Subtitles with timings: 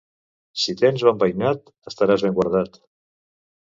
[0.61, 2.85] Si tens bon veïnat estaràs ben guardat.